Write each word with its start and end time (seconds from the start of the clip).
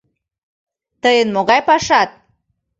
—Тыйын 1.01 1.29
могай 1.35 1.61
пашат!.. 1.67 2.09